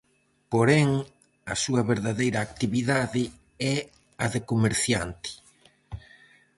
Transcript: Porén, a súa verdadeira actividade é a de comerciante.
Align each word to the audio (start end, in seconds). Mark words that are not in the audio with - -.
Porén, 0.51 0.89
a 1.53 1.55
súa 1.63 1.81
verdadeira 1.91 2.39
actividade 2.47 3.23
é 3.75 3.77
a 4.23 4.25
de 4.33 4.41
comerciante. 4.51 5.31